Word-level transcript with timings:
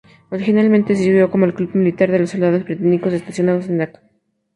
Originalmente 0.31 0.95
sirvió 0.95 1.29
como 1.29 1.45
el 1.45 1.53
club 1.53 1.75
militar 1.75 2.09
de 2.09 2.17
los 2.17 2.31
soldados 2.31 2.63
británicos 2.63 3.13
estacionados 3.13 3.67
en 3.67 3.77
Daca. 3.77 4.01